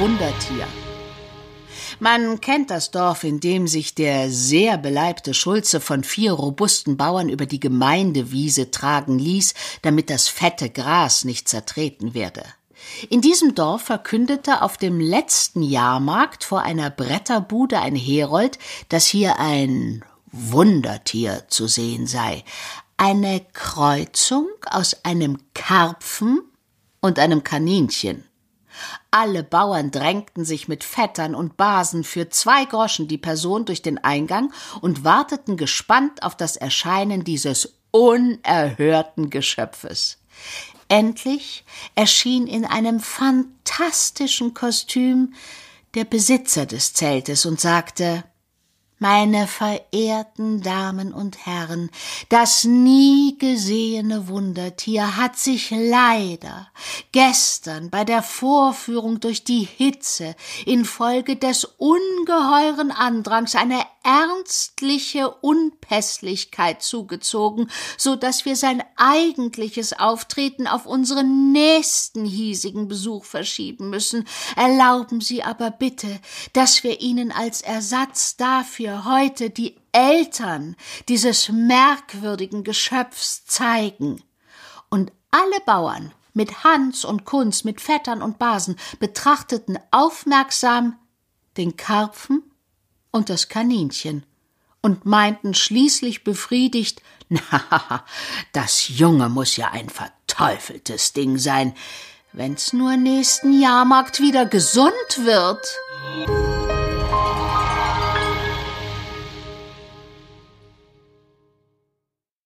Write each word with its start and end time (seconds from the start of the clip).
Wundertier. 0.00 0.66
Man 1.98 2.40
kennt 2.40 2.70
das 2.70 2.90
Dorf, 2.90 3.22
in 3.22 3.38
dem 3.38 3.68
sich 3.68 3.94
der 3.94 4.30
sehr 4.30 4.78
beleibte 4.78 5.34
Schulze 5.34 5.78
von 5.78 6.04
vier 6.04 6.32
robusten 6.32 6.96
Bauern 6.96 7.28
über 7.28 7.44
die 7.44 7.60
Gemeindewiese 7.60 8.70
tragen 8.70 9.18
ließ, 9.18 9.52
damit 9.82 10.08
das 10.08 10.26
fette 10.26 10.70
Gras 10.70 11.26
nicht 11.26 11.50
zertreten 11.50 12.14
werde. 12.14 12.42
In 13.10 13.20
diesem 13.20 13.54
Dorf 13.54 13.82
verkündete 13.82 14.62
auf 14.62 14.78
dem 14.78 15.00
letzten 15.00 15.62
Jahrmarkt 15.62 16.44
vor 16.44 16.62
einer 16.62 16.88
Bretterbude 16.88 17.78
ein 17.78 17.94
Herold, 17.94 18.58
dass 18.88 19.06
hier 19.06 19.38
ein 19.38 20.02
Wundertier 20.32 21.44
zu 21.48 21.66
sehen 21.66 22.06
sei, 22.06 22.42
eine 22.96 23.44
Kreuzung 23.52 24.48
aus 24.64 25.04
einem 25.04 25.36
Karpfen 25.52 26.40
und 27.02 27.18
einem 27.18 27.44
Kaninchen. 27.44 28.24
Alle 29.10 29.42
Bauern 29.42 29.90
drängten 29.90 30.44
sich 30.44 30.68
mit 30.68 30.84
Vettern 30.84 31.34
und 31.34 31.56
Basen 31.56 32.04
für 32.04 32.28
zwei 32.28 32.64
Groschen 32.64 33.08
die 33.08 33.18
Person 33.18 33.64
durch 33.64 33.82
den 33.82 33.98
Eingang 33.98 34.52
und 34.80 35.04
warteten 35.04 35.56
gespannt 35.56 36.22
auf 36.22 36.36
das 36.36 36.56
Erscheinen 36.56 37.24
dieses 37.24 37.74
unerhörten 37.90 39.30
Geschöpfes. 39.30 40.18
Endlich 40.88 41.64
erschien 41.94 42.46
in 42.46 42.64
einem 42.64 43.00
fantastischen 43.00 44.54
Kostüm 44.54 45.34
der 45.94 46.04
Besitzer 46.04 46.66
des 46.66 46.94
Zeltes 46.94 47.46
und 47.46 47.60
sagte 47.60 48.24
meine 49.00 49.46
verehrten 49.46 50.62
Damen 50.62 51.12
und 51.12 51.46
Herren, 51.46 51.90
das 52.28 52.64
nie 52.64 53.36
gesehene 53.38 54.28
Wundertier 54.28 55.16
hat 55.16 55.38
sich 55.38 55.70
leider 55.70 56.68
gestern 57.10 57.88
bei 57.88 58.04
der 58.04 58.22
Vorführung 58.22 59.18
durch 59.18 59.42
die 59.42 59.64
Hitze 59.64 60.36
infolge 60.66 61.36
des 61.36 61.64
ungeheuren 61.64 62.90
Andrangs 62.90 63.54
eine 63.54 63.80
ernstliche 64.02 65.30
Unpässlichkeit 65.30 66.82
zugezogen, 66.82 67.70
so 67.96 68.16
dass 68.16 68.44
wir 68.44 68.56
sein 68.56 68.82
eigentliches 68.96 69.92
Auftreten 69.98 70.66
auf 70.66 70.86
unseren 70.86 71.52
nächsten 71.52 72.24
hiesigen 72.24 72.88
Besuch 72.88 73.24
verschieben 73.24 73.90
müssen. 73.90 74.26
Erlauben 74.56 75.20
Sie 75.20 75.42
aber 75.42 75.70
bitte, 75.70 76.20
dass 76.52 76.82
wir 76.82 77.00
Ihnen 77.00 77.32
als 77.32 77.60
Ersatz 77.60 78.36
dafür 78.36 79.04
heute 79.04 79.50
die 79.50 79.76
Eltern 79.92 80.76
dieses 81.08 81.48
merkwürdigen 81.48 82.64
Geschöpfs 82.64 83.44
zeigen. 83.44 84.22
Und 84.88 85.12
alle 85.30 85.60
Bauern 85.66 86.12
mit 86.32 86.64
Hans 86.64 87.04
und 87.04 87.24
Kunz, 87.24 87.64
mit 87.64 87.80
Vettern 87.80 88.22
und 88.22 88.38
Basen 88.38 88.76
betrachteten 88.98 89.78
aufmerksam 89.90 90.96
den 91.56 91.76
Karpfen 91.76 92.49
und 93.10 93.30
das 93.30 93.48
Kaninchen 93.48 94.24
und 94.80 95.06
meinten 95.06 95.54
schließlich 95.54 96.24
befriedigt, 96.24 97.02
na, 97.28 98.04
das 98.52 98.88
Junge 98.88 99.28
muss 99.28 99.56
ja 99.56 99.70
ein 99.70 99.88
verteufeltes 99.88 101.12
Ding 101.12 101.38
sein, 101.38 101.74
wenn's 102.32 102.72
nur 102.72 102.96
nächsten 102.96 103.60
Jahrmarkt 103.60 104.20
wieder 104.20 104.46
gesund 104.46 104.92
wird. 105.16 106.59